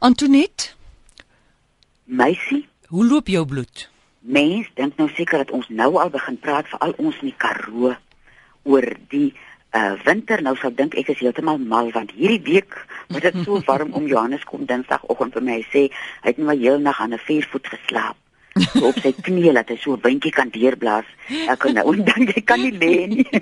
Antoinette, 0.00 0.74
Meisie, 2.04 2.68
hoe 2.88 3.06
loop 3.06 3.28
jou 3.28 3.46
bloed? 3.46 3.88
mens 4.28 4.68
dink 4.76 4.96
nou 5.00 5.08
seker 5.16 5.44
dat 5.44 5.52
ons 5.56 5.68
nou 5.72 5.94
al 6.00 6.10
begin 6.12 6.36
praat 6.42 6.68
vir 6.68 6.82
al 6.84 6.94
ons 6.98 7.16
in 7.22 7.30
die 7.30 7.38
Karoo 7.40 7.94
oor 8.68 8.86
die 9.12 9.32
uh 9.76 9.94
winter. 10.04 10.42
Nou 10.44 10.54
sal 10.56 10.72
dink 10.76 10.96
ek 11.00 11.10
is 11.12 11.20
heeltemal 11.22 11.58
mal 11.60 11.90
want 11.96 12.12
hierdie 12.16 12.40
week 12.44 12.76
was 13.08 13.24
dit 13.24 13.36
so 13.44 13.60
warm 13.66 13.92
om 13.96 14.06
Johannes 14.12 14.44
kom 14.48 14.66
Dinsdagoggend 14.68 15.36
vir 15.36 15.44
my 15.44 15.58
sê 15.72 15.88
hy 16.22 16.30
het 16.30 16.40
nou 16.40 16.56
heel 16.56 16.80
nag 16.80 17.00
aan 17.00 17.16
'n 17.16 17.24
viervoet 17.26 17.68
geslaap 17.74 18.16
so 18.64 18.88
op 18.90 18.98
sy 19.02 19.12
knie 19.12 19.52
dat 19.52 19.68
hy 19.72 19.76
so 19.76 19.96
'n 19.96 20.02
windjie 20.02 20.32
kan 20.32 20.50
deurblaas. 20.50 21.06
Ek 21.28 21.58
kan 21.58 21.74
nou 21.74 21.96
dan 22.10 22.26
jy 22.26 22.42
kan 22.44 22.60
nie 22.60 22.72
lê 22.72 23.06
nie. 23.06 23.26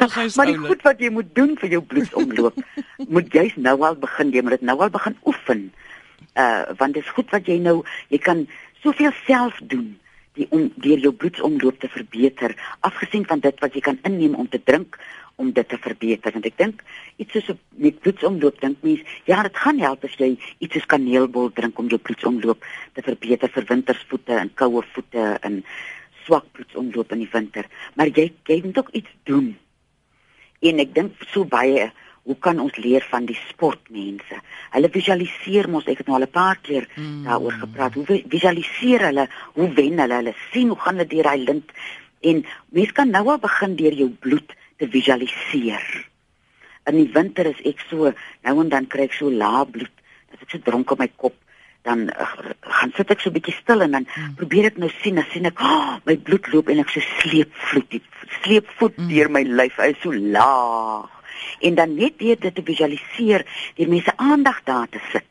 Hy 0.00 0.26
maar 0.36 0.46
die 0.46 0.58
goed 0.58 0.82
wat 0.82 1.00
jy 1.00 1.10
moet 1.10 1.34
doen 1.34 1.56
vir 1.56 1.70
jou 1.70 1.80
bloedsomloop 1.82 2.56
moet 3.14 3.32
jy's 3.32 3.56
nou 3.56 3.76
al 3.86 3.96
begin. 3.96 4.32
Jy 4.32 4.42
moet 4.42 4.58
dit 4.58 4.66
nou 4.68 4.78
al 4.80 4.90
begin 4.90 5.16
oefen. 5.24 5.72
Uh 6.34 6.62
want 6.78 6.94
dit 6.94 7.04
is 7.04 7.16
goed 7.16 7.30
wat 7.30 7.46
jy 7.46 7.58
nou 7.58 7.82
jy 8.08 8.18
kan 8.18 8.46
soveel 8.82 9.12
self 9.26 9.60
doen 9.62 9.96
die 10.38 10.46
om 10.54 10.68
deur 10.82 10.98
jou 10.98 11.12
bloedsomloop 11.12 11.80
te 11.80 11.88
verbeter 11.88 12.54
afgesien 12.86 13.26
van 13.26 13.40
dit 13.40 13.56
wat 13.60 13.74
jy 13.74 13.82
kan 13.84 13.98
inneem 14.08 14.34
om 14.38 14.48
te 14.48 14.60
drink 14.62 14.98
om 15.40 15.52
dit 15.56 15.68
te 15.68 15.78
verbeter 15.80 16.34
want 16.36 16.48
ek 16.50 16.58
dink 16.60 16.82
iets 17.22 17.32
soos 17.36 17.56
met 17.84 18.00
bloedsomloop 18.04 18.60
dink 18.64 18.82
mens 18.86 19.16
ja 19.30 19.40
dit 19.46 19.62
gaan 19.64 19.80
help 19.82 20.04
as 20.08 20.18
jy 20.20 20.34
iets 20.58 20.76
soos 20.76 20.90
kaneelbol 20.94 21.50
drink 21.56 21.78
om 21.80 21.88
jou 21.92 22.00
bloedsomloop 22.08 22.68
te 22.98 23.06
verbeter 23.06 23.52
vir 23.56 23.70
wintersvoete 23.72 24.36
en 24.42 24.52
koue 24.62 24.84
voete 24.92 25.26
en 25.48 25.62
swak 26.26 26.46
bloedsomloop 26.58 27.16
in 27.16 27.24
die 27.24 27.32
winter 27.32 27.70
maar 27.96 28.12
jy 28.20 28.30
jy 28.50 28.60
moet 28.66 28.84
ook 28.84 28.94
iets 29.02 29.16
doen 29.30 29.50
en 30.70 30.84
ek 30.86 30.94
dink 31.00 31.26
so 31.32 31.48
baie 31.56 31.90
hoe 32.28 32.36
kan 32.38 32.60
ons 32.62 32.76
leer 32.76 33.02
van 33.10 33.24
die 33.26 33.38
sportmense? 33.48 34.36
Hulle 34.74 34.90
visualiseer 34.92 35.66
mos 35.72 35.88
ek 35.88 36.02
het 36.02 36.10
nou 36.10 36.18
al 36.18 36.26
'n 36.28 36.30
paar 36.30 36.58
keer 36.62 36.86
mm. 36.94 37.24
daaroor 37.24 37.56
gepraat. 37.64 37.94
Hoe 37.94 38.04
vi- 38.04 38.24
visualiseer 38.28 39.06
hulle? 39.08 39.24
Hoe 39.56 39.68
wen 39.74 39.98
hulle? 39.98 40.14
Hulle 40.20 40.34
sien 40.52 40.68
hoe 40.68 40.78
gaan 40.78 41.00
hulle 41.00 41.08
deur 41.08 41.22
daai 41.24 41.44
lint 41.44 41.72
en 42.20 42.44
mens 42.68 42.92
kan 42.92 43.10
nou 43.10 43.24
al 43.28 43.38
begin 43.38 43.76
deur 43.76 43.94
jou 43.96 44.08
bloed 44.08 44.52
te 44.80 44.88
visualiseer. 44.88 45.86
In 46.88 46.96
die 46.96 47.10
winter 47.14 47.46
is 47.46 47.60
ek 47.68 47.84
so 47.90 48.10
nou 48.46 48.56
en 48.64 48.72
dan 48.72 48.88
kry 48.90 49.06
ek 49.10 49.16
so 49.18 49.30
lae 49.30 49.66
bloed. 49.68 49.94
As 50.32 50.42
ek 50.42 50.56
so 50.56 50.64
dronk 50.64 50.90
op 50.90 51.02
my 51.02 51.10
kop 51.20 51.36
dan 51.82 52.10
uh, 52.12 52.52
gaan 52.60 52.92
sit 52.96 53.10
ek 53.12 53.22
so 53.22 53.32
bietjie 53.32 53.54
stil 53.56 53.84
en 53.84 53.94
dan 53.96 54.04
mm. 54.04 54.34
probeer 54.40 54.68
ek 54.70 54.80
nou 54.82 54.90
sien, 55.00 55.16
dan 55.16 55.28
sien 55.32 55.48
ek 55.48 55.62
oh, 55.64 55.96
my 56.04 56.16
bloed 56.26 56.50
loop 56.52 56.68
en 56.68 56.82
ek 56.82 56.92
so 56.92 57.04
sleepvloed, 57.22 57.88
die 57.94 58.02
sleepvoet 58.42 58.98
mm. 58.98 59.08
deur 59.12 59.32
my 59.32 59.42
lyf, 59.48 59.78
hy 59.80 59.92
is 59.94 60.02
so 60.04 60.12
laag 60.12 61.08
en 61.64 61.76
dan 61.76 61.94
net 61.96 62.18
deur 62.20 62.38
dit 62.40 62.56
te 62.56 62.64
visualiseer, 62.64 63.46
deur 63.76 63.88
mense 63.88 64.12
aandag 64.20 64.60
daar 64.68 64.88
te 64.92 65.00
sit. 65.10 65.26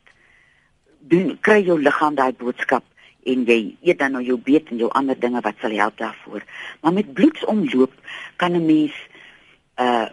Doen 1.09 1.35
kry 1.45 1.61
jou 1.65 1.77
liggaam 1.81 2.17
daai 2.17 2.33
boodskap 2.37 2.85
en 3.29 3.45
jy 3.45 3.59
eet 3.85 3.99
dan 4.01 4.15
nou 4.17 4.23
jou 4.25 4.37
beet 4.41 4.69
en 4.73 4.81
jou 4.81 4.89
ander 4.97 5.17
dinge 5.17 5.41
wat 5.45 5.57
sal 5.61 5.73
help 5.77 5.97
daarvoor. 6.01 6.45
Maar 6.81 6.95
met 6.97 7.13
bloedsomloop 7.13 7.93
kan 8.41 8.57
'n 8.57 8.65
mens 8.65 8.95
uh 9.79 10.07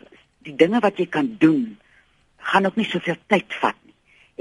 die 0.47 0.55
dinge 0.55 0.78
wat 0.78 0.98
jy 0.98 1.09
kan 1.11 1.27
doen 1.42 1.77
gaan 2.39 2.67
ook 2.67 2.77
nie 2.78 2.86
soveel 2.86 3.17
tyd 3.27 3.50
vat 3.61 3.75
nie. 3.83 3.95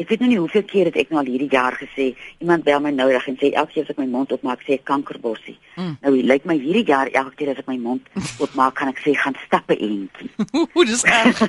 Ek 0.03 0.09
weet 0.11 0.21
nou 0.21 0.29
nie 0.29 0.37
hoeveel 0.37 0.65
keer 0.69 0.89
het 0.91 0.99
ek 1.01 1.09
nou 1.09 1.17
al 1.21 1.31
hierdie 1.31 1.49
jaar 1.49 1.73
gesê, 1.79 2.11
iemand 2.43 2.65
bel 2.67 2.81
my 2.83 2.91
nou 2.93 3.07
reg 3.09 3.25
en 3.31 3.39
sê 3.41 3.49
elke 3.55 3.73
keer 3.73 3.87
as 3.87 3.93
ek 3.95 4.01
my 4.03 4.05
mond 4.11 4.33
oopmaak 4.35 4.61
sê 4.67 4.75
ek 4.77 4.85
kankerbossie. 4.85 5.55
Mm. 5.79 5.95
Nou 6.03 6.13
lyk 6.13 6.29
like 6.29 6.51
my 6.51 6.57
hierdie 6.61 6.85
jaar 6.91 7.09
elke 7.09 7.33
keer 7.39 7.53
as 7.55 7.63
ek 7.63 7.71
my 7.71 7.79
mond 7.81 8.05
oopmaak 8.43 8.77
kan 8.77 8.93
ek 8.93 9.01
sê 9.01 9.15
gaan 9.17 9.37
stappe 9.47 9.79
eentjie. 9.79 10.29
Hoe 10.75 10.85
dis 10.85 11.05
erg. 11.09 11.41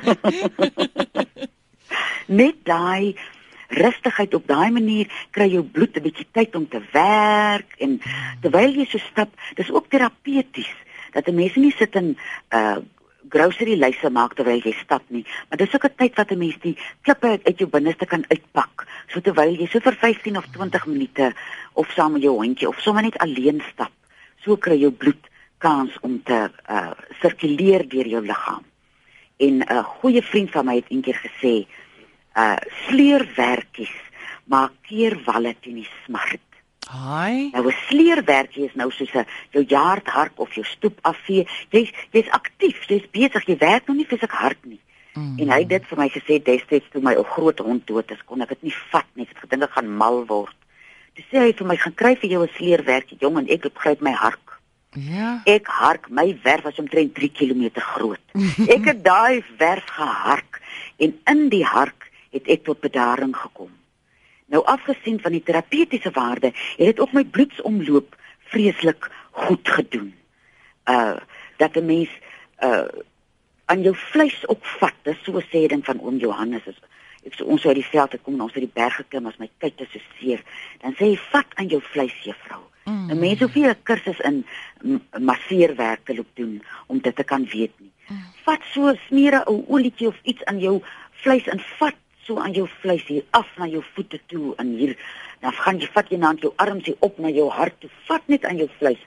net 2.40 2.64
daai 2.64 3.14
rustigheid 3.76 4.34
op 4.34 4.46
daai 4.46 4.70
manier 4.70 5.10
kry 5.34 5.50
jou 5.50 5.62
bloed 5.62 5.96
'n 5.96 6.02
bietjie 6.02 6.26
tyd 6.32 6.54
om 6.54 6.68
te 6.68 6.80
werk 6.92 7.74
en 7.78 8.00
terwyl 8.40 8.72
jy 8.72 8.86
so 8.86 8.98
stap, 8.98 9.30
dis 9.56 9.70
ook 9.70 9.90
terapeuties 9.90 10.72
dat 11.12 11.28
'n 11.28 11.34
mens 11.34 11.54
nie 11.56 11.74
sit 11.76 11.94
in 11.94 12.16
uh 12.50 12.78
grocery 13.28 13.76
lyse 13.76 14.10
maak 14.10 14.34
terwyl 14.34 14.60
jy 14.64 14.72
stap 14.80 15.02
nie, 15.08 15.24
maar 15.48 15.58
dis 15.58 15.74
ook 15.74 15.84
'n 15.84 15.96
tyd 15.96 16.14
wat 16.16 16.30
'n 16.30 16.38
mens 16.38 16.58
die 16.60 16.76
klippe 17.02 17.26
uit, 17.26 17.44
uit 17.44 17.58
jou 17.58 17.68
binneste 17.68 18.06
kan 18.06 18.24
uitpak. 18.28 18.86
So 19.08 19.20
terwyl 19.20 19.54
jy 19.54 19.66
so 19.66 19.80
vir 19.80 19.94
15 19.94 20.36
of 20.36 20.46
20 20.52 20.86
minute 20.86 21.34
of 21.72 21.90
saam 21.90 22.12
met 22.12 22.22
jou 22.22 22.34
hondjie 22.34 22.68
of 22.68 22.80
sommer 22.80 23.02
net 23.02 23.18
alleen 23.18 23.62
stap, 23.72 23.92
so 24.44 24.56
kry 24.56 24.78
jou 24.78 24.90
bloed 24.90 25.28
kans 25.58 25.92
om 26.00 26.22
te 26.22 26.50
uh 26.68 26.92
sirkuleer 27.20 27.88
deur 27.88 28.06
jou 28.06 28.22
liggaam. 28.22 28.64
En 29.36 29.54
'n 29.58 29.72
uh, 29.72 29.84
goeie 29.84 30.22
vriend 30.22 30.50
van 30.50 30.64
my 30.64 30.74
het 30.74 30.88
eendag 30.88 31.20
gesê, 31.20 31.66
uh 32.36 32.56
sleurwerkies 32.88 33.96
maak 34.44 34.72
keer 34.82 35.18
walle 35.24 35.54
teen 35.60 35.74
die 35.74 35.88
smart. 36.04 36.45
Haai. 36.86 37.50
Nou 37.52 37.66
'n 37.66 37.76
sleurwerkie 37.88 38.64
is 38.64 38.74
nou 38.74 38.90
soos 38.90 39.12
'n 39.14 39.26
jou 39.50 39.64
jaardhark 39.66 40.32
of 40.34 40.54
jou 40.54 40.64
stoep 40.64 40.98
afvee. 41.02 41.46
Jy's 41.70 41.90
jy's 42.10 42.30
aktief, 42.30 42.86
jy's 42.86 43.10
besig, 43.10 43.46
jy 43.46 43.56
werk 43.58 43.86
nog 43.86 43.96
nie 43.96 44.06
fisiek 44.06 44.30
hard 44.30 44.64
nie. 44.64 44.80
Mm. 45.14 45.38
En 45.38 45.48
hy 45.50 45.58
het 45.58 45.68
dit 45.68 45.86
vir 45.86 45.98
my 45.98 46.08
gesê 46.08 46.42
destyds 46.42 46.88
toe 46.90 47.02
my 47.02 47.14
ou 47.14 47.24
groot 47.24 47.58
hond 47.58 47.86
dood 47.86 48.10
is, 48.10 48.24
kon 48.24 48.40
ek 48.40 48.48
dit 48.48 48.62
nie 48.62 48.74
vat 48.90 49.06
nie. 49.14 49.24
Ek 49.24 49.28
het 49.28 49.38
gedink 49.38 49.62
ek 49.62 49.70
gaan 49.70 49.96
mal 49.96 50.26
word. 50.26 50.56
Toe 51.14 51.24
sê 51.30 51.38
hy 51.38 51.52
vir 51.52 51.66
my, 51.66 51.76
"Gaan 51.76 51.94
kry 51.94 52.16
vir 52.16 52.30
jou 52.30 52.42
'n 52.42 52.54
sleurwerkie, 52.56 53.18
jong, 53.20 53.38
en 53.38 53.48
ek 53.48 53.64
loop 53.64 53.78
gryp 53.78 54.00
my 54.00 54.12
hark." 54.12 54.46
Ja. 54.96 55.42
Ek 55.44 55.66
hark 55.66 56.08
my 56.10 56.38
werf 56.42 56.62
was 56.62 56.78
omtrent 56.78 57.14
3 57.14 57.30
km 57.30 57.80
groot. 57.80 58.20
Ek 58.76 58.84
het 58.84 59.04
daai 59.04 59.44
werf 59.58 59.84
gehark 59.84 60.60
en 60.96 61.18
in 61.24 61.48
die 61.52 61.64
hark 61.64 62.10
het 62.32 62.48
ek 62.48 62.64
tot 62.64 62.80
bedaring 62.80 63.36
gekom. 63.36 63.70
Nou 64.46 64.62
afgesien 64.64 65.20
van 65.20 65.32
die 65.32 65.42
terapeutiese 65.42 66.10
waarde, 66.10 66.52
het 66.76 66.86
dit 66.86 67.00
ook 67.00 67.12
my 67.12 67.24
bloedsomloop 67.24 68.16
vreeslik 68.38 69.10
goed 69.30 69.68
gedoen. 69.68 70.14
Uh 70.84 71.16
dat 71.56 71.76
'n 71.76 71.86
mens 71.86 72.10
uh 72.62 72.88
aan 73.64 73.82
jou 73.82 73.94
vleis 73.96 74.46
ook 74.48 74.64
vat. 74.64 74.94
Dis 75.02 75.22
so 75.22 75.32
'n 75.38 75.42
sê 75.42 75.66
ding 75.66 75.84
van 75.84 76.00
oom 76.00 76.16
Johannes 76.16 76.66
is 76.66 76.78
ek 77.26 77.34
so 77.34 77.44
ons 77.44 77.66
uit 77.66 77.74
die 77.74 77.90
veld 77.90 78.12
het 78.12 78.22
kom 78.22 78.34
en 78.34 78.40
ons 78.40 78.54
uit 78.54 78.66
die 78.68 78.82
berge 78.82 79.04
klim 79.08 79.26
as 79.26 79.38
my 79.42 79.50
kyk 79.58 79.80
is 79.80 79.90
so 79.92 79.98
seer. 80.18 80.42
Dan 80.80 80.94
sê 80.94 81.10
hy 81.10 81.18
vat 81.32 81.46
aan 81.54 81.68
jou 81.68 81.80
vleis 81.82 82.14
juffrou. 82.22 82.62
Mm. 82.84 83.10
'n 83.10 83.18
Mens 83.18 83.40
hoef 83.40 83.54
nie 83.54 83.66
'n 83.66 83.82
kursus 83.82 84.20
in 84.20 84.44
masseerwerk 85.18 86.04
te 86.04 86.14
loop 86.14 86.30
doen 86.34 86.62
om 86.86 86.98
dit 86.98 87.16
te 87.16 87.24
kan 87.24 87.44
weet 87.44 87.74
nie. 87.80 87.92
Vat 88.44 88.62
so 88.72 88.94
smeer 89.08 89.34
'n 89.34 89.48
ou 89.50 89.64
olietjie 89.68 90.08
of 90.08 90.18
iets 90.22 90.44
aan 90.44 90.58
jou 90.58 90.82
vleis 91.10 91.46
en 91.46 91.60
vat 91.78 91.96
so 92.26 92.38
aan 92.42 92.52
jou 92.52 92.66
vleis 92.80 93.04
hier 93.06 93.24
af 93.30 93.46
na 93.58 93.68
jou 93.70 93.82
voete 93.94 94.20
toe 94.26 94.54
en 94.58 94.74
hier 94.78 94.96
dan 95.40 95.52
gaan 95.52 95.78
jy 95.80 95.88
vat 95.94 96.10
jy 96.10 96.18
na 96.18 96.34
jou 96.40 96.52
arms 96.62 96.84
hier 96.88 96.96
op 97.00 97.18
na 97.22 97.30
jou 97.30 97.48
hart 97.52 97.76
toe. 97.80 97.90
Vat 98.08 98.22
net 98.32 98.44
aan 98.44 98.56
jou 98.56 98.68
vleis. 98.78 99.00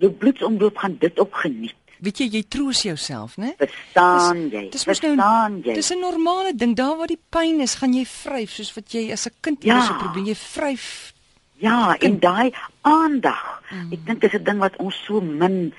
Jou 0.00 0.10
bloedsomloop 0.10 0.76
gaan 0.78 0.96
dit 0.98 1.18
ook 1.18 1.34
geniet. 1.44 1.74
Weet 2.02 2.18
jy, 2.18 2.26
jy 2.34 2.42
troos 2.50 2.80
jouself, 2.82 3.36
né? 3.38 3.52
Verstaan 3.60 4.48
jy? 4.50 4.64
Dis 4.74 4.86
mos 4.88 5.02
nou 5.04 5.12
Verstaan 5.14 5.60
jy? 5.62 5.74
Dis 5.78 5.92
'n 5.94 6.00
normale 6.00 6.54
ding. 6.54 6.74
Daar 6.76 6.96
waar 6.96 7.06
die 7.06 7.20
pyn 7.30 7.60
is, 7.60 7.74
gaan 7.74 7.94
jy 7.94 8.04
vryf 8.04 8.50
soos 8.50 8.74
wat 8.74 8.90
jy 8.92 9.12
as 9.12 9.26
'n 9.26 9.34
kind 9.40 9.64
Ja. 9.64 9.80
so 9.80 9.94
probeer 9.94 10.26
jy 10.26 10.34
vryf. 10.34 11.12
Ja, 11.58 11.96
en 12.00 12.18
daai 12.18 12.52
aandag. 12.80 13.62
Mm. 13.70 13.92
Ek 13.92 14.06
dink 14.06 14.20
dis 14.20 14.32
'n 14.34 14.44
ding 14.44 14.58
wat 14.58 14.76
ons 14.76 14.96
so 15.04 15.20
min 15.20 15.72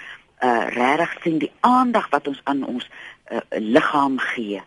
uh 0.43 0.65
regtig 0.69 1.21
sien, 1.23 1.37
die 1.39 1.51
aandag 1.59 2.09
wat 2.09 2.27
ons 2.27 2.41
aan 2.43 2.63
ons 2.63 2.87
uh, 3.31 3.39
liggaam 3.49 4.19
gee. 4.19 4.61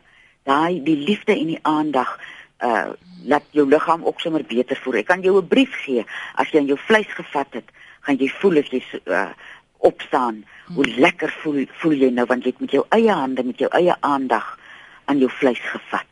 Daai 0.47 0.83
die 0.87 0.97
liefde 0.97 1.35
en 1.35 1.53
die 1.55 1.63
aandag 1.63 2.17
uh 2.65 2.95
laat 3.27 3.43
jou 3.51 3.65
liggaam 3.67 4.05
ook 4.07 4.21
sommer 4.21 4.45
beter 4.47 4.79
voel. 4.79 5.01
Ek 5.01 5.07
kan 5.07 5.23
jou 5.23 5.41
'n 5.41 5.49
brief 5.49 5.75
gee 5.83 6.05
as 6.35 6.51
jy 6.51 6.61
aan 6.61 6.71
jou 6.71 6.79
vleis 6.79 7.11
gevat 7.11 7.51
het, 7.51 7.69
gaan 8.01 8.17
jy 8.17 8.29
voel 8.29 8.59
as 8.59 8.71
jy 8.71 8.83
uh 9.05 9.31
opstaan. 9.79 10.45
Hoe 10.75 10.87
lekker 10.87 11.31
voel 11.43 11.67
voel 11.81 11.93
jy 11.93 12.11
nou 12.11 12.27
want 12.27 12.45
jy 12.45 12.51
het 12.51 12.61
met 12.61 12.71
jou 12.71 12.85
eie 12.89 13.13
hande, 13.13 13.43
met 13.43 13.59
jou 13.59 13.71
eie 13.71 13.95
aandag 14.01 14.59
aan 15.05 15.19
jou 15.19 15.31
vleis 15.31 15.61
gevat. 15.61 16.07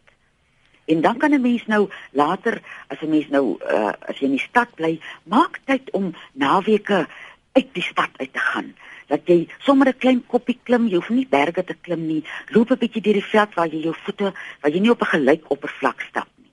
En 0.85 1.01
dan 1.01 1.17
kan 1.17 1.31
'n 1.31 1.41
mens 1.41 1.67
nou 1.67 1.89
later 2.11 2.63
as 2.87 3.01
'n 3.01 3.09
mens 3.09 3.29
nou 3.29 3.59
uh, 3.71 3.93
as 4.09 4.19
jy 4.19 4.25
in 4.25 4.37
die 4.37 4.49
stad 4.49 4.75
bly, 4.75 5.01
maak 5.23 5.61
tyd 5.65 5.91
om 5.91 6.15
naweke 6.33 7.07
uit 7.53 7.69
die 7.73 7.83
stad 7.83 8.11
uit 8.17 8.33
te 8.33 8.39
gaan. 8.39 8.75
Dat 9.15 9.29
jy 9.31 9.47
sommer 9.63 9.89
'n 9.89 9.99
klein 10.03 10.23
koppie 10.27 10.59
klim, 10.67 10.89
jy 10.89 10.99
hoef 10.99 11.11
nie 11.11 11.29
berge 11.31 11.63
te 11.65 11.75
klim 11.75 12.07
nie. 12.07 12.25
Loop 12.55 12.71
'n 12.71 12.79
bietjie 12.83 13.03
deur 13.03 13.21
die 13.21 13.31
veld 13.35 13.55
waar 13.55 13.69
jy 13.69 13.83
jou 13.87 13.95
voete, 14.05 14.33
waar 14.61 14.73
jy 14.73 14.81
nie 14.81 14.91
op 14.91 15.03
'n 15.03 15.13
gelyk 15.15 15.45
oppervlak 15.55 16.01
stap 16.01 16.29
nie. 16.37 16.51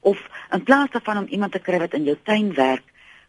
Of 0.00 0.18
in 0.52 0.62
plaas 0.62 0.90
daarvan 0.90 1.18
om 1.18 1.26
iemand 1.28 1.52
te 1.52 1.58
kry 1.58 1.78
wat 1.78 1.94
in 1.94 2.04
jou 2.04 2.16
tuin 2.24 2.54
werk, 2.54 2.86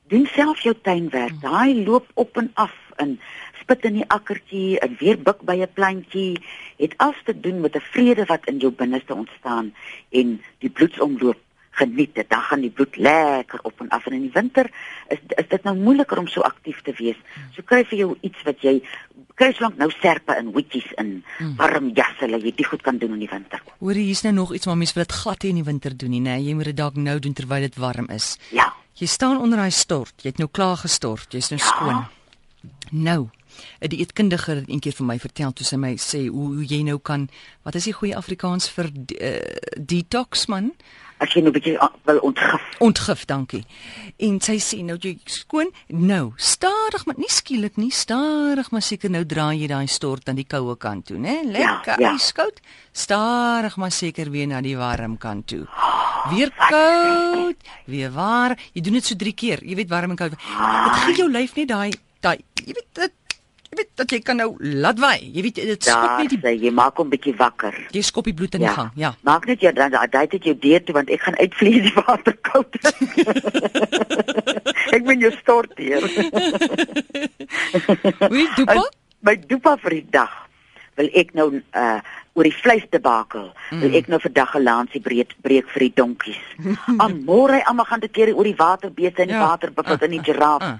doen 0.07 0.25
self 0.25 0.59
jou 0.61 0.75
tuinwerk. 0.81 1.41
Daai 1.41 1.83
loop 1.85 2.07
op 2.13 2.37
en 2.37 2.51
af 2.53 2.75
in 2.97 3.19
spit 3.59 3.85
in 3.85 3.93
die 3.93 4.09
akkertjie, 4.09 4.79
en 4.79 4.95
weer 4.99 5.17
buk 5.17 5.41
by 5.41 5.55
'n 5.59 5.73
plantjie, 5.73 6.41
het 6.77 6.93
alles 6.97 7.23
te 7.25 7.39
doen 7.39 7.61
met 7.61 7.75
'n 7.75 7.87
vrede 7.91 8.25
wat 8.25 8.47
in 8.47 8.57
jou 8.57 8.71
binneste 8.71 9.13
ontstaan 9.13 9.73
en 10.09 10.41
die 10.59 10.69
bloedsomloop 10.69 11.39
geniet 11.71 12.15
dit. 12.15 12.29
Dan 12.29 12.41
gaan 12.41 12.61
die 12.61 12.69
bloed 12.69 12.95
lekker 12.97 13.59
op 13.63 13.81
en 13.81 13.89
af 13.89 14.05
en 14.05 14.13
in 14.13 14.21
die 14.21 14.33
winter 14.33 14.69
is 15.09 15.19
is 15.37 15.47
dit 15.49 15.63
nou 15.63 15.75
moeiliker 15.77 16.17
om 16.19 16.27
so 16.27 16.41
aktief 16.41 16.81
te 16.81 16.93
wees. 16.97 17.17
So 17.55 17.61
kry 17.65 17.83
vir 17.85 17.97
jou 17.97 18.17
iets 18.21 18.43
wat 18.43 18.61
jy 18.61 18.81
kry 19.35 19.53
slank 19.53 19.77
nou 19.77 19.89
serpe 20.01 20.35
en 20.35 20.51
hoedjies 20.53 20.91
in 21.01 21.23
warm 21.57 21.91
jasse 21.95 22.27
dat 22.27 22.41
jy 22.43 22.51
dit 22.55 22.65
goed 22.65 22.81
kan 22.81 22.97
doen 22.97 23.13
in 23.13 23.19
die 23.19 23.29
winter. 23.31 23.61
Hoor 23.79 23.93
jy 23.97 24.03
hier's 24.11 24.21
nou 24.23 24.33
nog 24.33 24.53
iets 24.53 24.65
maar 24.65 24.77
mense 24.77 24.93
wil 24.93 25.03
dit 25.03 25.11
glad 25.23 25.43
nie 25.43 25.49
in 25.49 25.55
die 25.55 25.63
winter 25.71 25.97
doen 25.97 26.09
nie, 26.09 26.21
nê? 26.21 26.37
Jy 26.43 26.53
moet 26.53 26.65
dit 26.65 26.77
dalk 26.77 26.95
nou 26.95 27.19
doen 27.19 27.33
terwyl 27.33 27.61
dit 27.61 27.75
warm 27.75 28.09
is. 28.09 28.37
Ja. 28.51 28.73
Jy 28.93 29.07
staan 29.07 29.39
onder 29.41 29.57
daai 29.57 29.71
stort. 29.71 30.13
Jy 30.21 30.29
het 30.29 30.37
nou 30.37 30.49
klaar 30.51 30.77
gestort. 30.77 31.31
Jy's 31.33 31.49
nou 31.49 31.59
Ja. 31.61 31.65
skoon. 31.67 32.05
Nou, 32.91 33.29
'n 33.81 33.87
dieetkundige 33.89 34.51
het 34.51 34.69
eendag 34.69 34.93
vir 34.95 35.05
my 35.05 35.19
vertel 35.19 35.51
toe 35.53 35.65
sy 35.65 35.75
my 35.75 35.95
sê 35.97 36.27
hoe, 36.27 36.53
hoe 36.55 36.65
jy 36.65 36.83
nou 36.83 36.99
kan 36.99 37.29
wat 37.63 37.75
is 37.75 37.83
die 37.83 37.93
goeie 37.93 38.15
Afrikaans 38.15 38.69
vir 38.69 38.85
uh, 39.21 39.39
detox 39.79 40.45
man? 40.47 40.71
As 41.21 41.35
jy 41.35 41.43
nou 41.45 41.51
'n 41.51 41.53
bietjie 41.53 41.77
ah, 41.77 41.91
wil 42.09 42.17
ontgif. 42.25 42.61
Ontgif, 42.79 43.25
dankie. 43.29 43.61
En 44.17 44.39
sy 44.41 44.57
sê 44.57 44.81
nou 44.83 44.97
jy 44.97 45.19
skoon, 45.25 45.69
nou, 45.87 46.33
stadig 46.35 47.05
maar 47.05 47.17
nie 47.17 47.29
skielik 47.29 47.77
nie, 47.77 47.91
stadig 47.91 48.71
maar 48.71 48.81
seker 48.81 49.09
nou 49.09 49.23
draai 49.25 49.61
jy 49.61 49.67
daai 49.67 49.87
stort 49.87 50.29
aan 50.29 50.35
die 50.35 50.47
koue 50.47 50.75
kant 50.77 51.05
toe, 51.05 51.17
né? 51.17 51.41
Lekker 51.45 52.01
ja. 52.01 52.13
yskoud. 52.13 52.59
Stadig 52.91 53.77
maar 53.77 53.91
seker 53.91 54.31
weer 54.31 54.47
na 54.47 54.61
die 54.61 54.77
warm 54.77 55.17
kant 55.17 55.47
toe. 55.47 55.67
Weer 56.31 56.51
koud, 56.69 57.57
weer 57.85 58.11
warm. 58.11 58.57
Jy 58.73 58.81
doen 58.81 58.93
dit 58.93 59.05
so 59.05 59.15
3 59.15 59.33
keer. 59.33 59.63
Jy 59.63 59.75
weet 59.75 59.89
warm 59.89 60.11
en 60.11 60.17
koud. 60.17 60.31
Dit 60.31 61.03
gee 61.05 61.15
jou 61.21 61.29
lyf 61.29 61.55
net 61.55 61.67
daai 61.69 61.91
daai 62.21 62.37
jy 62.61 62.75
weet 62.77 62.89
dit 62.99 63.13
jy 63.71 63.77
weet 63.79 63.91
dat 63.95 64.11
jy 64.11 64.19
kan 64.19 64.35
nou 64.35 64.49
laat 64.59 64.99
waai. 64.99 65.31
Jy 65.31 65.41
weet 65.45 65.55
dit 65.55 65.83
skop 65.87 66.17
net 66.19 66.29
die 66.33 66.39
sê 66.43 66.51
jy 66.59 66.71
maak 66.75 66.97
hom 66.99 67.09
bietjie 67.09 67.33
wakker. 67.39 67.75
jy 67.95 68.01
skop 68.03 68.25
die 68.27 68.33
bloed 68.35 68.55
in 68.59 68.65
die 68.65 68.73
gang. 68.75 68.91
Ja. 68.99 69.13
Maak 69.23 69.45
net 69.47 69.61
jou 69.63 69.71
dan 69.73 69.91
daai 69.91 70.27
dit 70.27 70.43
jou 70.43 70.55
deur 70.59 70.83
toe 70.83 70.93
want 70.95 71.09
ek 71.09 71.21
gaan 71.21 71.37
uitvlieg 71.39 71.83
die 71.87 71.93
water 71.95 72.35
koud. 72.41 72.75
ek 74.95 75.05
ben 75.07 75.19
jou 75.23 75.31
stort 75.39 75.71
hier. 75.79 76.03
Wie 78.29 78.47
dopa? 78.59 78.83
My 79.21 79.35
dopa 79.47 79.77
vir 79.85 79.91
die 80.01 80.07
dag 80.11 80.31
wil 80.99 81.07
ek 81.15 81.31
nou 81.37 81.47
uh 81.61 81.99
oor 82.31 82.47
die 82.47 82.55
vleisdebakel. 82.55 83.49
Mm. 83.75 83.79
Wil 83.83 83.95
ek 83.99 84.07
nou 84.07 84.17
vir 84.23 84.31
dag 84.31 84.53
'n 84.55 84.63
lansie 84.63 85.01
breek 85.03 85.33
breek 85.43 85.67
vir 85.73 85.79
die 85.83 85.93
donkies. 85.95 86.39
Amore, 87.03 87.59
almal 87.67 87.85
gaan 87.85 87.99
dit 87.99 88.11
keer 88.11 88.31
oor 88.35 88.47
die 88.47 88.55
waterbeeste 88.55 89.21
en 89.23 89.27
die 89.27 89.35
Ja. 89.35 89.47
waterbuffels 89.47 89.99
Ah, 89.99 90.05
en 90.07 90.11
die 90.11 90.19
ah, 90.19 90.25
giraffe. 90.25 90.65
ah. 90.65 90.79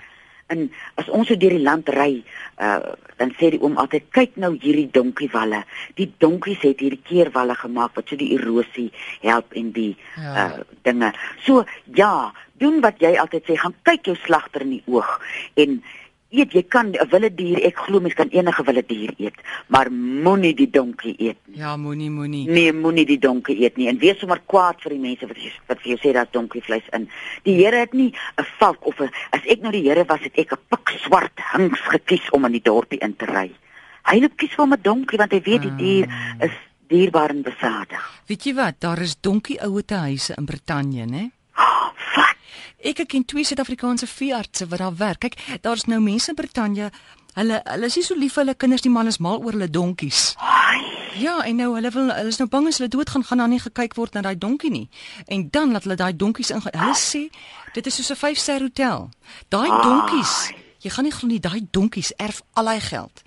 En 0.52 0.68
as 1.00 1.10
ons 1.10 1.28
so 1.28 1.38
deur 1.40 1.56
die 1.56 1.64
land 1.64 1.90
ry, 1.96 2.24
uh 2.60 2.82
dan 3.22 3.30
sê 3.38 3.52
die 3.54 3.60
oom 3.62 3.76
altyd 3.78 4.08
kyk 4.18 4.38
nou 4.42 4.56
hierdie 4.58 4.88
donkiewalle. 4.90 5.60
Die 6.00 6.08
donkies 6.24 6.64
het 6.66 6.80
hierdie 6.82 7.04
keerwalle 7.06 7.54
gemaak 7.60 7.94
wat 7.94 8.10
so 8.10 8.18
die 8.18 8.32
erosie 8.34 8.88
help 9.22 9.54
en 9.54 9.72
die 9.76 9.92
Ja. 10.18 10.32
uh 10.58 10.64
dinge. 10.88 11.12
So 11.46 11.64
ja, 11.94 12.34
doen 12.58 12.82
wat 12.82 12.98
jy 13.02 13.14
altyd 13.22 13.46
sê, 13.46 13.58
gaan 13.62 13.76
kyk 13.84 14.10
jou 14.10 14.16
slagter 14.26 14.66
in 14.66 14.78
die 14.80 14.84
oog 14.90 15.20
en 15.56 15.84
eet 16.32 16.54
jy 16.54 16.64
kan 16.68 16.88
'n 16.92 17.10
wilde 17.12 17.30
dier, 17.36 17.60
ek 17.66 17.78
glo 17.78 18.00
mens 18.00 18.14
kan 18.14 18.30
enige 18.30 18.64
wilde 18.64 18.84
dier 18.88 19.14
eet, 19.18 19.36
maar 19.68 19.92
moenie 19.92 20.54
die 20.56 20.70
donkie 20.70 21.16
eet 21.20 21.38
nie. 21.46 21.58
Ja, 21.58 21.78
moenie 21.78 22.10
moenie. 22.10 22.50
Nee, 22.50 22.74
moenie 22.74 23.06
die 23.06 23.20
donkie 23.20 23.60
eet 23.64 23.78
nie 23.78 23.88
en 23.88 23.98
wees 24.00 24.20
sommer 24.20 24.42
kwaad 24.46 24.82
vir 24.82 24.92
die 24.92 25.00
mense 25.00 25.28
wat 25.28 25.38
jy- 25.38 25.52
wat 25.68 25.80
vir 25.82 25.96
jou 25.96 25.98
sê 26.00 26.14
daar's 26.14 26.32
donkievleis 26.32 26.88
in. 26.94 27.10
Die 27.44 27.56
Here 27.64 27.78
het 27.78 27.94
nie 27.94 28.14
'n 28.38 28.46
valk 28.60 28.86
of 28.88 29.00
'n 29.00 29.10
as 29.32 29.42
ek 29.46 29.62
nou 29.62 29.72
die 29.72 29.84
Here 29.90 30.06
was, 30.06 30.20
het 30.22 30.38
ek 30.38 30.52
'n 30.54 30.58
pikswart 30.70 31.40
hings 31.54 31.80
gekies 31.80 32.30
om 32.32 32.46
in 32.46 32.52
die 32.52 32.62
dorpie 32.64 33.00
in 33.00 33.16
te 33.16 33.26
ry. 33.26 33.52
Hy 34.04 34.20
het 34.20 34.36
kies 34.36 34.54
vir 34.56 34.66
'n 34.68 34.80
donkie 34.82 35.18
want 35.18 35.32
hy 35.32 35.42
weet 35.42 35.62
die 35.62 35.76
dier 35.76 36.08
is 36.42 36.52
dierbaar 36.88 37.30
en 37.30 37.42
besadig. 37.42 38.22
Weet 38.28 38.44
jy 38.44 38.54
wat? 38.54 38.80
Daar 38.80 39.00
is 39.02 39.16
donkie 39.22 39.62
ouete 39.62 39.96
huise 39.96 40.34
in 40.38 40.46
Brittanje, 40.46 41.06
né? 41.06 41.32
Wat? 42.78 43.00
Ek 43.00 43.08
ken 43.08 43.26
twee 43.26 43.44
Suid-Afrikaanse 43.44 44.08
veeartse 44.08 44.68
wat 44.68 44.80
daar 44.80 44.96
werk. 44.98 45.20
Kyk, 45.20 45.36
daar's 45.62 45.86
nou 45.86 46.00
mense 46.02 46.30
in 46.30 46.36
Brittanje. 46.36 46.92
Hulle 47.34 47.62
hulle 47.64 47.86
is 47.86 47.96
nie 47.96 48.04
so 48.04 48.16
lief 48.16 48.34
vir 48.34 48.44
hulle 48.44 48.56
kinders 48.56 48.84
nie, 48.84 48.92
maar 48.92 49.06
hulle 49.06 49.14
is 49.16 49.22
mal 49.24 49.40
oor 49.40 49.56
hulle 49.56 49.70
donkies. 49.70 50.36
Ja, 51.20 51.42
en 51.44 51.56
nou 51.56 51.74
hulle 51.76 51.92
wil 51.92 52.10
hulle 52.12 52.28
is 52.32 52.40
nou 52.40 52.48
bang 52.50 52.68
as 52.68 52.78
hulle 52.80 52.90
doodgaan 52.92 53.24
gaan 53.28 53.38
daar 53.44 53.52
nie 53.52 53.60
gekyk 53.60 53.96
word 53.96 54.14
na 54.14 54.22
daai 54.22 54.38
donkie 54.38 54.72
nie. 54.72 54.90
En 55.28 55.48
dan 55.52 55.72
laat 55.72 55.84
hulle 55.84 55.96
daai 56.00 56.16
donkies 56.16 56.52
in. 56.52 56.64
Hulle 56.64 56.96
sê 56.96 57.28
dit 57.74 57.88
is 57.88 57.96
soos 57.96 58.12
'n 58.12 58.20
5-ster 58.20 58.62
hotel. 58.62 59.10
Daai 59.50 59.70
donkies, 59.84 60.52
jy 60.80 60.90
gaan 60.90 61.04
nie 61.04 61.12
glo 61.14 61.28
nie, 61.28 61.40
daai 61.40 61.68
donkies 61.72 62.14
erf 62.18 62.42
al 62.54 62.68
hy 62.68 62.80
geld. 62.80 63.22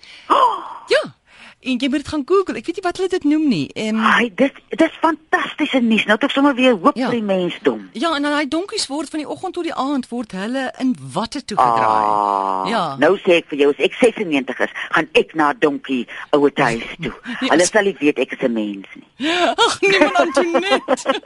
Ja. 0.89 1.15
En 1.65 1.77
jy 1.81 1.87
moet 1.89 2.01
dit 2.03 2.07
gaan 2.13 2.23
Google. 2.29 2.55
Ek 2.59 2.65
weet 2.69 2.75
nie 2.77 2.83
wat 2.85 2.97
hulle 3.01 3.09
dit 3.09 3.23
noem 3.25 3.47
nie. 3.49 3.63
Ehm 3.73 3.97
ai, 4.05 4.29
dit 4.37 4.53
dis 4.77 4.97
fantastiese 5.01 5.79
nuus. 5.81 6.03
Nou 6.05 6.15
het 6.19 6.23
ek 6.27 6.31
sommer 6.35 6.53
weer 6.55 6.75
hoop 6.77 6.95
Ja. 6.97 7.09
vir 7.09 7.17
die 7.19 7.25
mensdom. 7.25 7.89
Ja, 7.93 8.11
en 8.15 8.21
dan 8.21 8.31
daai 8.31 8.47
donkies 8.47 8.87
word 8.87 9.09
van 9.09 9.19
die 9.23 9.27
oggend 9.29 9.53
tot 9.57 9.63
die 9.63 9.73
aand 9.73 10.09
word 10.09 10.31
hulle 10.31 10.71
in 10.79 10.95
watte 11.13 11.41
toe 11.45 11.57
gedraai. 11.57 12.05
Ah, 12.05 12.69
Ja. 12.69 12.95
Nou 12.99 13.17
sê 13.17 13.39
ek 13.41 13.45
vir 13.49 13.57
jou 13.59 13.69
as 13.73 13.79
ek 13.79 13.93
96 14.01 14.59
is, 14.59 14.69
gaan 14.91 15.09
ek 15.13 15.33
na 15.35 15.53
donkie 15.53 16.07
ouer 16.31 16.51
huis 16.55 16.83
toe. 17.01 17.13
Nee, 17.41 17.49
Hulle 17.51 17.65
sal 17.65 17.83
nie 17.83 17.95
weet 17.99 18.19
ek 18.19 18.31
is 18.37 18.39
'n 18.47 18.53
mens 18.53 18.87
nie. 18.95 19.29
Ag 19.57 19.81
nee 19.81 19.99
man 19.99 20.15
Antoinette. 20.15 21.21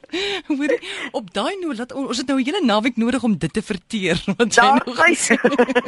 Hoorie, 0.47 0.79
op 1.11 1.33
daai 1.33 1.55
noot 1.61 1.77
laat 1.77 1.93
ons 1.93 2.17
het 2.17 2.27
nou 2.27 2.39
'n 2.39 2.45
hele 2.45 2.61
naweek 2.65 2.97
nodig 2.97 3.23
om 3.23 3.37
dit 3.37 3.53
te 3.53 3.61
verteer 3.61 4.23
wat 4.37 4.55
jy 4.55 4.67
nog 4.85 4.95
gys. 4.99 5.29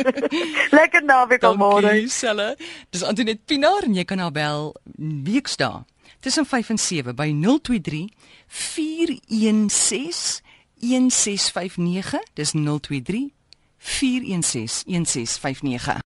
Lekker 0.80 1.04
naweek 1.04 1.44
almôre. 1.44 1.82
Dankie 1.82 2.10
Selle. 2.10 2.58
Dis 2.90 3.04
Antoinette 3.04 3.44
Pinaar 3.46 3.84
en 3.84 3.94
jy 3.94 4.04
kan 4.04 4.20
haar 4.20 4.32
bel 4.32 4.76
weksdae 5.24 5.84
tussen 6.20 6.46
5 6.46 6.70
en 6.70 6.78
7 6.78 7.16
by 7.16 7.30
023 7.36 8.08
416 8.48 10.42
1659. 10.80 12.24
Dis 12.34 12.52
023 12.52 13.32
416 13.78 14.84
1659. 14.88 16.02